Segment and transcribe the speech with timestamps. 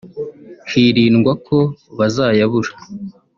[0.69, 1.57] hirindwa ko
[1.97, 2.71] bazayabura